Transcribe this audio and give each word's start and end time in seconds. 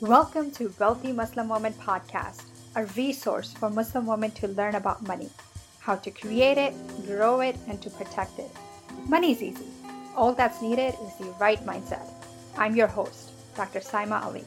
Welcome 0.00 0.50
to 0.52 0.72
Wealthy 0.80 1.12
Muslim 1.12 1.50
Woman 1.50 1.74
Podcast, 1.74 2.44
a 2.74 2.86
resource 2.96 3.52
for 3.52 3.68
Muslim 3.68 4.06
women 4.06 4.30
to 4.30 4.48
learn 4.48 4.76
about 4.76 5.06
money, 5.06 5.28
how 5.78 5.96
to 5.96 6.10
create 6.10 6.56
it, 6.56 6.72
grow 7.06 7.42
it, 7.42 7.54
and 7.68 7.82
to 7.82 7.90
protect 7.90 8.38
it. 8.38 8.50
Money's 9.06 9.42
easy. 9.42 9.66
All 10.16 10.32
that's 10.32 10.62
needed 10.62 10.94
is 11.02 11.14
the 11.18 11.30
right 11.38 11.62
mindset. 11.66 12.08
I'm 12.56 12.74
your 12.74 12.86
host, 12.86 13.32
Dr. 13.54 13.80
Saima 13.80 14.24
Ali, 14.24 14.42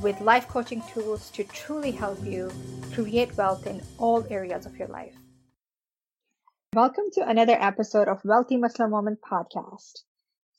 with 0.00 0.20
life 0.20 0.46
coaching 0.46 0.80
tools 0.92 1.28
to 1.30 1.42
truly 1.42 1.90
help 1.90 2.24
you 2.24 2.52
create 2.92 3.36
wealth 3.36 3.66
in 3.66 3.82
all 3.98 4.24
areas 4.30 4.64
of 4.64 4.76
your 4.76 4.86
life. 4.86 5.16
Welcome 6.72 7.10
to 7.14 7.28
another 7.28 7.56
episode 7.58 8.06
of 8.06 8.24
Wealthy 8.24 8.58
Muslim 8.58 8.92
Woman 8.92 9.18
Podcast. 9.28 10.04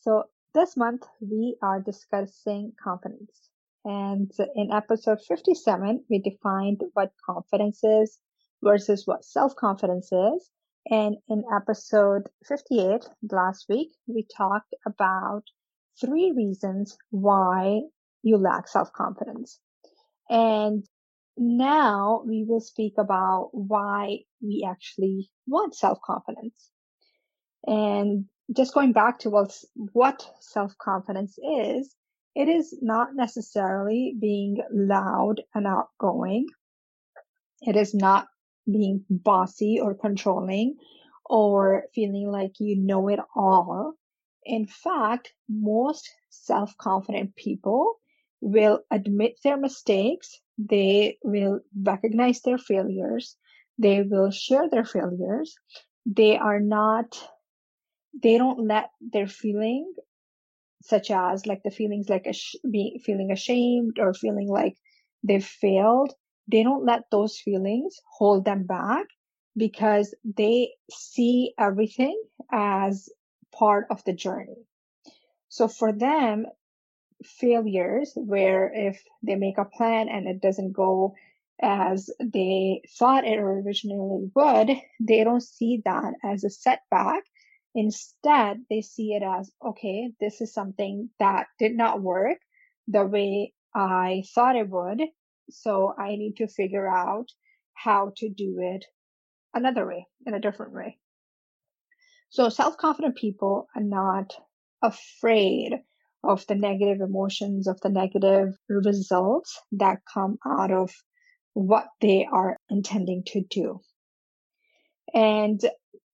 So, 0.00 0.24
this 0.54 0.76
month 0.76 1.06
we 1.20 1.54
are 1.62 1.78
discussing 1.78 2.72
confidence. 2.82 3.53
And 3.84 4.30
in 4.54 4.72
episode 4.72 5.20
57, 5.20 6.04
we 6.08 6.18
defined 6.18 6.82
what 6.94 7.12
confidence 7.24 7.84
is 7.84 8.18
versus 8.62 9.06
what 9.06 9.24
self-confidence 9.24 10.10
is. 10.10 10.50
And 10.90 11.16
in 11.28 11.44
episode 11.54 12.28
58 12.46 13.06
last 13.30 13.66
week, 13.68 13.90
we 14.06 14.26
talked 14.36 14.74
about 14.86 15.42
three 16.00 16.32
reasons 16.32 16.96
why 17.10 17.82
you 18.22 18.38
lack 18.38 18.68
self-confidence. 18.68 19.60
And 20.30 20.84
now 21.36 22.22
we 22.26 22.44
will 22.44 22.60
speak 22.60 22.94
about 22.96 23.50
why 23.52 24.20
we 24.40 24.66
actually 24.66 25.30
want 25.46 25.74
self-confidence. 25.74 26.70
And 27.66 28.26
just 28.54 28.72
going 28.72 28.92
back 28.92 29.18
to 29.20 29.30
what, 29.30 30.30
self-confidence 30.40 31.38
is, 31.38 31.94
it 32.34 32.48
is 32.48 32.76
not 32.82 33.14
necessarily 33.14 34.14
being 34.18 34.58
loud 34.72 35.42
and 35.54 35.66
outgoing. 35.66 36.46
It 37.62 37.76
is 37.76 37.94
not 37.94 38.26
being 38.70 39.04
bossy 39.08 39.78
or 39.80 39.94
controlling 39.94 40.76
or 41.24 41.84
feeling 41.94 42.30
like 42.30 42.60
you 42.60 42.76
know 42.76 43.08
it 43.08 43.20
all. 43.34 43.94
In 44.44 44.66
fact, 44.66 45.32
most 45.48 46.10
self-confident 46.30 47.36
people 47.36 47.94
will 48.40 48.80
admit 48.90 49.38
their 49.42 49.56
mistakes. 49.56 50.40
They 50.58 51.18
will 51.22 51.60
recognize 51.74 52.42
their 52.42 52.58
failures. 52.58 53.36
They 53.78 54.02
will 54.02 54.30
share 54.30 54.68
their 54.68 54.84
failures. 54.84 55.54
They 56.04 56.36
are 56.36 56.60
not, 56.60 57.18
they 58.22 58.36
don't 58.36 58.66
let 58.66 58.90
their 59.00 59.26
feeling 59.26 59.92
such 60.84 61.10
as 61.10 61.46
like 61.46 61.62
the 61.62 61.70
feelings 61.70 62.08
like 62.08 62.26
ash- 62.26 62.56
being 62.70 62.98
feeling 62.98 63.30
ashamed 63.30 63.98
or 63.98 64.14
feeling 64.14 64.48
like 64.48 64.76
they've 65.22 65.44
failed 65.44 66.12
they 66.46 66.62
don't 66.62 66.84
let 66.84 67.10
those 67.10 67.38
feelings 67.38 68.00
hold 68.06 68.44
them 68.44 68.64
back 68.64 69.06
because 69.56 70.14
they 70.24 70.72
see 70.90 71.54
everything 71.58 72.20
as 72.52 73.08
part 73.52 73.86
of 73.90 74.04
the 74.04 74.12
journey 74.12 74.66
so 75.48 75.68
for 75.68 75.92
them 75.92 76.46
failures 77.24 78.12
where 78.16 78.70
if 78.74 79.02
they 79.22 79.36
make 79.36 79.58
a 79.58 79.64
plan 79.64 80.08
and 80.08 80.26
it 80.26 80.40
doesn't 80.40 80.72
go 80.72 81.14
as 81.62 82.10
they 82.20 82.82
thought 82.98 83.24
it 83.26 83.38
originally 83.38 84.30
would, 84.34 84.70
they 85.00 85.24
don't 85.24 85.42
see 85.42 85.82
that 85.84 86.14
as 86.24 86.44
a 86.44 86.50
setback. 86.50 87.22
Instead, 87.74 88.58
they 88.70 88.80
see 88.80 89.14
it 89.14 89.22
as, 89.22 89.50
okay, 89.64 90.12
this 90.20 90.40
is 90.40 90.54
something 90.54 91.10
that 91.18 91.46
did 91.58 91.76
not 91.76 92.00
work 92.00 92.38
the 92.86 93.04
way 93.04 93.52
I 93.74 94.22
thought 94.34 94.56
it 94.56 94.68
would. 94.68 95.02
So 95.50 95.92
I 95.98 96.10
need 96.16 96.36
to 96.36 96.46
figure 96.46 96.88
out 96.88 97.26
how 97.74 98.12
to 98.18 98.28
do 98.28 98.58
it 98.60 98.84
another 99.52 99.86
way, 99.86 100.06
in 100.26 100.34
a 100.34 100.40
different 100.40 100.72
way. 100.72 100.98
So 102.30 102.48
self-confident 102.48 103.16
people 103.16 103.68
are 103.74 103.82
not 103.82 104.34
afraid 104.82 105.72
of 106.22 106.46
the 106.46 106.54
negative 106.54 107.00
emotions, 107.00 107.66
of 107.68 107.80
the 107.80 107.90
negative 107.90 108.54
results 108.68 109.60
that 109.72 109.98
come 110.12 110.38
out 110.46 110.70
of 110.70 110.90
what 111.52 111.86
they 112.00 112.26
are 112.30 112.58
intending 112.70 113.22
to 113.26 113.42
do. 113.42 113.80
And 115.12 115.60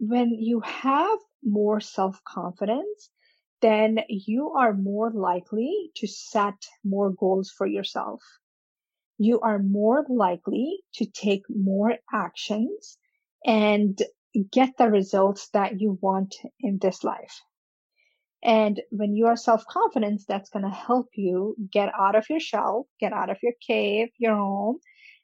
when 0.00 0.30
you 0.30 0.60
have 0.60 1.18
more 1.42 1.80
self 1.80 2.20
confidence, 2.24 3.10
then 3.60 4.00
you 4.08 4.50
are 4.50 4.72
more 4.72 5.10
likely 5.10 5.90
to 5.96 6.06
set 6.06 6.66
more 6.84 7.10
goals 7.10 7.50
for 7.56 7.66
yourself. 7.66 8.22
You 9.18 9.40
are 9.40 9.58
more 9.58 10.06
likely 10.08 10.80
to 10.94 11.06
take 11.06 11.42
more 11.48 11.94
actions 12.12 12.98
and 13.44 13.98
get 14.52 14.76
the 14.78 14.88
results 14.88 15.48
that 15.50 15.80
you 15.80 15.98
want 16.00 16.36
in 16.60 16.78
this 16.80 17.02
life. 17.02 17.40
And 18.42 18.80
when 18.90 19.16
you 19.16 19.26
are 19.26 19.36
self 19.36 19.64
confident, 19.66 20.22
that's 20.28 20.50
going 20.50 20.64
to 20.64 20.70
help 20.70 21.08
you 21.14 21.56
get 21.72 21.90
out 21.98 22.14
of 22.14 22.30
your 22.30 22.40
shell, 22.40 22.86
get 23.00 23.12
out 23.12 23.30
of 23.30 23.38
your 23.42 23.54
cave, 23.66 24.08
your 24.16 24.36
home, 24.36 24.78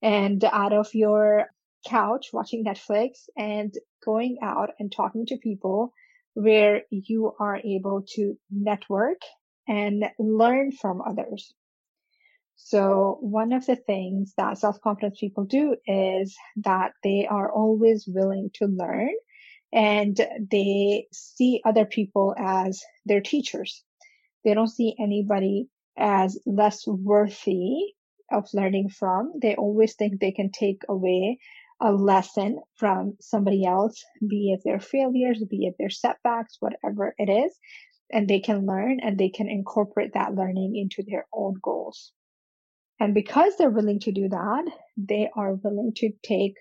and 0.00 0.42
out 0.44 0.72
of 0.72 0.94
your 0.94 1.46
couch 1.86 2.28
watching 2.32 2.64
Netflix 2.64 3.28
and 3.36 3.74
going 4.04 4.38
out 4.42 4.70
and 4.78 4.90
talking 4.90 5.26
to 5.26 5.36
people 5.36 5.92
where 6.34 6.82
you 6.90 7.32
are 7.38 7.56
able 7.56 8.04
to 8.14 8.38
network 8.50 9.20
and 9.68 10.04
learn 10.18 10.72
from 10.72 11.02
others. 11.02 11.52
So 12.56 13.18
one 13.20 13.52
of 13.52 13.64
the 13.66 13.76
things 13.76 14.34
that 14.36 14.58
self-confidence 14.58 15.18
people 15.18 15.44
do 15.44 15.76
is 15.86 16.36
that 16.56 16.92
they 17.02 17.26
are 17.28 17.50
always 17.50 18.04
willing 18.06 18.50
to 18.54 18.66
learn 18.66 19.10
and 19.72 20.20
they 20.50 21.06
see 21.12 21.62
other 21.64 21.86
people 21.86 22.34
as 22.38 22.82
their 23.06 23.20
teachers. 23.20 23.82
They 24.44 24.54
don't 24.54 24.68
see 24.68 24.94
anybody 24.98 25.68
as 25.96 26.38
less 26.44 26.86
worthy 26.86 27.94
of 28.30 28.48
learning 28.52 28.90
from. 28.90 29.32
They 29.40 29.54
always 29.54 29.94
think 29.94 30.20
they 30.20 30.32
can 30.32 30.50
take 30.50 30.82
away 30.88 31.38
a 31.80 31.92
lesson 31.92 32.60
from 32.76 33.16
somebody 33.20 33.64
else, 33.64 34.04
be 34.28 34.52
it 34.52 34.60
their 34.64 34.80
failures, 34.80 35.42
be 35.48 35.66
it 35.66 35.74
their 35.78 35.90
setbacks, 35.90 36.56
whatever 36.60 37.14
it 37.18 37.30
is, 37.30 37.56
and 38.12 38.28
they 38.28 38.40
can 38.40 38.66
learn 38.66 39.00
and 39.00 39.18
they 39.18 39.28
can 39.28 39.48
incorporate 39.48 40.12
that 40.14 40.34
learning 40.34 40.76
into 40.76 41.02
their 41.08 41.26
own 41.32 41.54
goals. 41.62 42.12
And 42.98 43.14
because 43.14 43.56
they're 43.56 43.70
willing 43.70 44.00
to 44.00 44.12
do 44.12 44.28
that, 44.28 44.64
they 44.96 45.30
are 45.34 45.54
willing 45.54 45.92
to 45.96 46.12
take 46.22 46.54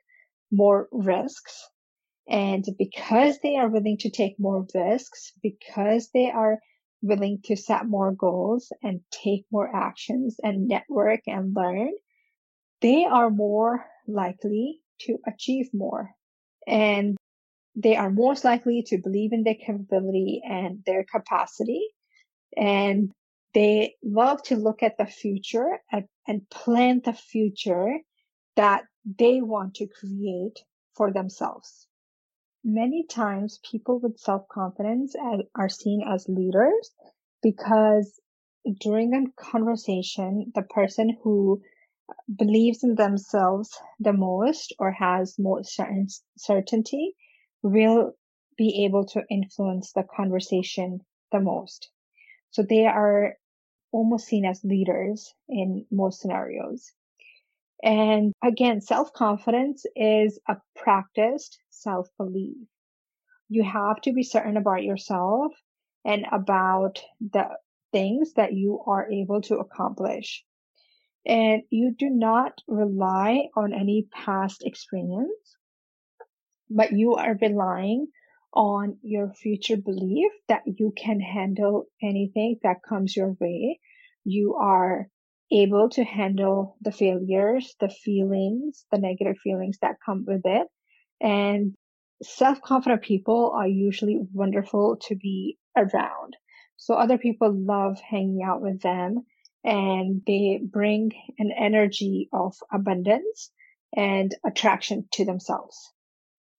more 0.51 0.87
risks. 0.91 1.67
And 2.29 2.63
because 2.77 3.39
they 3.43 3.57
are 3.57 3.67
willing 3.67 3.97
to 3.99 4.09
take 4.09 4.39
more 4.39 4.65
risks, 4.73 5.33
because 5.43 6.09
they 6.13 6.31
are 6.31 6.59
willing 7.01 7.39
to 7.45 7.57
set 7.57 7.87
more 7.87 8.13
goals 8.13 8.71
and 8.83 9.01
take 9.11 9.45
more 9.51 9.73
actions 9.75 10.37
and 10.43 10.67
network 10.67 11.21
and 11.27 11.55
learn, 11.55 11.91
they 12.81 13.05
are 13.05 13.29
more 13.29 13.85
likely 14.07 14.79
to 15.01 15.17
achieve 15.27 15.69
more. 15.73 16.11
And 16.67 17.17
they 17.75 17.95
are 17.95 18.09
most 18.09 18.43
likely 18.43 18.83
to 18.87 18.97
believe 18.97 19.31
in 19.33 19.43
their 19.43 19.55
capability 19.55 20.41
and 20.43 20.83
their 20.85 21.03
capacity. 21.03 21.81
And 22.57 23.11
they 23.53 23.95
love 24.03 24.43
to 24.43 24.55
look 24.55 24.83
at 24.83 24.97
the 24.97 25.05
future 25.05 25.79
and, 25.91 26.05
and 26.27 26.49
plan 26.49 27.01
the 27.03 27.13
future 27.13 27.99
that 28.55 28.83
they 29.17 29.41
want 29.41 29.75
to 29.75 29.87
create 29.87 30.59
for 30.95 31.11
themselves. 31.11 31.87
Many 32.63 33.05
times 33.09 33.59
people 33.71 33.99
with 33.99 34.19
self-confidence 34.19 35.15
are 35.55 35.69
seen 35.69 36.03
as 36.05 36.27
leaders 36.27 36.91
because 37.41 38.19
during 38.81 39.13
a 39.13 39.41
conversation, 39.41 40.51
the 40.53 40.63
person 40.63 41.15
who 41.23 41.61
believes 42.33 42.83
in 42.83 42.95
themselves 42.95 43.77
the 43.99 44.13
most 44.13 44.73
or 44.79 44.91
has 44.91 45.35
most 45.39 45.75
certain 45.75 46.07
certainty 46.37 47.15
will 47.61 48.13
be 48.57 48.85
able 48.85 49.05
to 49.05 49.23
influence 49.29 49.91
the 49.93 50.03
conversation 50.15 50.99
the 51.31 51.39
most. 51.39 51.89
So 52.51 52.63
they 52.63 52.85
are 52.85 53.35
almost 53.91 54.27
seen 54.27 54.45
as 54.45 54.63
leaders 54.63 55.33
in 55.47 55.85
most 55.91 56.21
scenarios. 56.21 56.91
And 57.81 58.33
again, 58.43 58.81
self-confidence 58.81 59.85
is 59.95 60.39
a 60.47 60.57
practiced 60.75 61.57
self-belief. 61.69 62.57
You 63.47 63.63
have 63.63 64.01
to 64.01 64.13
be 64.13 64.23
certain 64.23 64.57
about 64.57 64.83
yourself 64.83 65.53
and 66.05 66.25
about 66.31 67.01
the 67.19 67.47
things 67.91 68.33
that 68.33 68.53
you 68.53 68.81
are 68.85 69.09
able 69.09 69.41
to 69.43 69.57
accomplish 69.57 70.43
and 71.25 71.63
you 71.69 71.93
do 71.97 72.09
not 72.09 72.61
rely 72.67 73.49
on 73.55 73.73
any 73.73 74.07
past 74.11 74.63
experience, 74.65 75.57
but 76.69 76.91
you 76.91 77.15
are 77.15 77.37
relying 77.41 78.07
on 78.53 78.97
your 79.01 79.31
future 79.33 79.77
belief 79.77 80.31
that 80.47 80.63
you 80.65 80.93
can 80.97 81.19
handle 81.19 81.85
anything 82.01 82.57
that 82.63 82.81
comes 82.87 83.15
your 83.15 83.35
way. 83.39 83.79
You 84.23 84.55
are 84.55 85.07
able 85.51 85.89
to 85.89 86.03
handle 86.03 86.77
the 86.81 86.91
failures, 86.91 87.75
the 87.79 87.89
feelings, 87.89 88.85
the 88.91 88.97
negative 88.97 89.37
feelings 89.37 89.77
that 89.81 89.97
come 90.03 90.25
with 90.27 90.41
it. 90.45 90.67
And 91.21 91.75
self 92.23 92.61
confident 92.61 93.01
people 93.01 93.51
are 93.55 93.67
usually 93.67 94.19
wonderful 94.33 94.97
to 95.07 95.15
be 95.15 95.57
around. 95.75 96.35
So 96.77 96.95
other 96.95 97.17
people 97.17 97.51
love 97.53 97.99
hanging 97.99 98.41
out 98.43 98.61
with 98.61 98.81
them 98.81 99.25
and 99.63 100.21
they 100.25 100.59
bring 100.63 101.11
an 101.37 101.51
energy 101.51 102.29
of 102.31 102.55
abundance 102.71 103.51
and 103.95 104.33
attraction 104.45 105.07
to 105.13 105.25
themselves. 105.25 105.77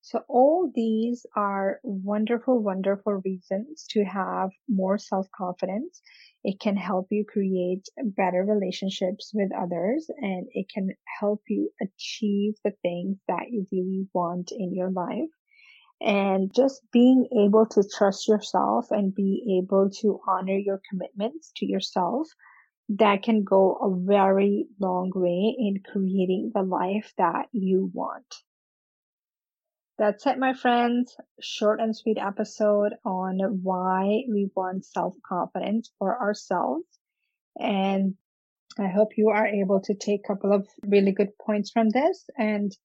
So 0.02 0.22
all 0.28 0.72
these 0.74 1.24
are 1.36 1.78
wonderful, 1.82 2.60
wonderful 2.60 3.20
reasons 3.24 3.86
to 3.90 4.02
have 4.04 4.50
more 4.68 4.98
self-confidence. 4.98 6.00
It 6.42 6.58
can 6.58 6.76
help 6.76 7.08
you 7.10 7.24
create 7.24 7.86
better 8.02 8.44
relationships 8.44 9.30
with 9.34 9.52
others 9.54 10.10
and 10.18 10.46
it 10.52 10.68
can 10.72 10.90
help 11.20 11.42
you 11.48 11.70
achieve 11.80 12.54
the 12.64 12.72
things 12.82 13.18
that 13.28 13.50
you 13.50 13.66
really 13.70 14.08
want 14.12 14.52
in 14.52 14.74
your 14.74 14.90
life. 14.90 15.28
And 16.00 16.52
just 16.54 16.80
being 16.92 17.28
able 17.38 17.66
to 17.66 17.84
trust 17.96 18.26
yourself 18.26 18.90
and 18.90 19.14
be 19.14 19.60
able 19.62 19.90
to 20.00 20.18
honor 20.26 20.56
your 20.56 20.80
commitments 20.88 21.52
to 21.56 21.66
yourself 21.66 22.26
that 22.98 23.22
can 23.22 23.44
go 23.44 23.74
a 23.74 24.04
very 24.04 24.66
long 24.80 25.12
way 25.14 25.54
in 25.56 25.80
creating 25.80 26.50
the 26.54 26.62
life 26.62 27.12
that 27.18 27.46
you 27.52 27.90
want. 27.94 28.34
That's 29.96 30.26
it, 30.26 30.38
my 30.38 30.54
friends. 30.54 31.14
Short 31.40 31.78
and 31.80 31.94
sweet 31.94 32.18
episode 32.18 32.94
on 33.04 33.38
why 33.62 34.24
we 34.28 34.50
want 34.56 34.84
self 34.86 35.14
confidence 35.24 35.92
for 35.98 36.20
ourselves. 36.20 36.86
And 37.58 38.14
I 38.78 38.88
hope 38.88 39.16
you 39.16 39.28
are 39.28 39.46
able 39.46 39.80
to 39.82 39.94
take 39.94 40.22
a 40.24 40.28
couple 40.28 40.52
of 40.52 40.66
really 40.82 41.12
good 41.12 41.36
points 41.38 41.70
from 41.70 41.90
this. 41.90 42.28
And 42.38 42.76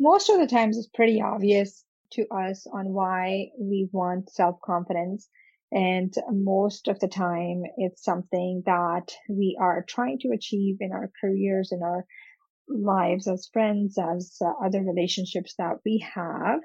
most 0.00 0.30
of 0.30 0.40
the 0.40 0.46
times 0.46 0.76
it's 0.78 0.88
pretty 0.88 1.20
obvious 1.20 1.84
to 2.12 2.26
us 2.28 2.66
on 2.66 2.92
why 2.92 3.50
we 3.60 3.88
want 3.92 4.30
self 4.30 4.60
confidence. 4.60 5.28
And 5.72 6.14
most 6.30 6.88
of 6.88 7.00
the 7.00 7.08
time, 7.08 7.62
it's 7.78 8.04
something 8.04 8.62
that 8.66 9.12
we 9.28 9.56
are 9.58 9.84
trying 9.88 10.18
to 10.20 10.32
achieve 10.32 10.76
in 10.80 10.92
our 10.92 11.10
careers, 11.18 11.72
in 11.72 11.82
our 11.82 12.04
lives 12.68 13.26
as 13.26 13.48
friends, 13.52 13.96
as 13.98 14.36
uh, 14.44 14.52
other 14.64 14.82
relationships 14.82 15.54
that 15.56 15.78
we 15.84 16.04
have. 16.14 16.60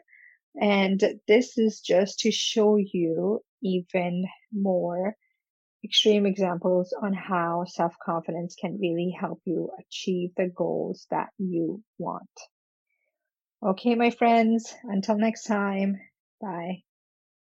And 0.59 1.01
this 1.27 1.57
is 1.57 1.79
just 1.79 2.19
to 2.19 2.31
show 2.31 2.75
you 2.75 3.41
even 3.63 4.25
more 4.51 5.15
extreme 5.83 6.25
examples 6.25 6.93
on 7.01 7.13
how 7.13 7.63
self 7.65 7.93
confidence 8.03 8.55
can 8.59 8.77
really 8.79 9.15
help 9.17 9.39
you 9.45 9.69
achieve 9.79 10.31
the 10.35 10.49
goals 10.53 11.07
that 11.11 11.29
you 11.37 11.81
want. 11.97 12.29
Okay, 13.63 13.95
my 13.95 14.09
friends, 14.09 14.75
until 14.83 15.17
next 15.17 15.43
time, 15.43 15.95
bye. 16.41 16.83